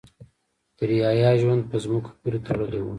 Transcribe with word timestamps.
د 0.77 0.79
رعایا 0.89 1.31
ژوند 1.41 1.61
په 1.69 1.77
ځمکو 1.83 2.09
پورې 2.19 2.39
تړلی 2.45 2.79
و. 2.81 2.87